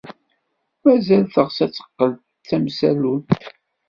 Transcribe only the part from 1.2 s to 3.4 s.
teɣs ad teqqel d tamsallunt?